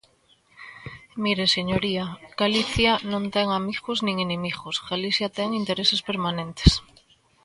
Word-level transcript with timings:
Mire, 1.23 1.45
señoría, 1.55 2.05
Galicia 2.41 2.91
non 3.11 3.23
ten 3.35 3.47
amigos 3.59 3.97
nin 4.05 4.15
inimigos, 4.25 4.75
Galicia 4.91 5.27
ten 5.37 5.47
intereses 5.61 6.01
permanentes. 6.09 6.71